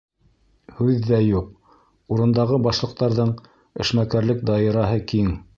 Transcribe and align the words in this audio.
Һүҙ 0.79 1.03
ҙә 1.09 1.19
юҡ, 1.23 1.75
урындағы 2.15 2.59
башлыҡтарҙың 2.69 3.37
эшмәкәрлек 3.85 4.45
даирәһе 4.53 5.03
киң. 5.15 5.35